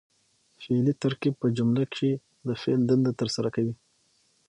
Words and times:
فعلي 0.61 0.93
ترکیب 1.03 1.33
په 1.41 1.47
جمله 1.57 1.83
کښي 1.91 2.11
د 2.47 2.49
فعل 2.61 2.81
دنده 2.89 3.11
ترسره 3.19 3.49
کوي. 3.55 3.73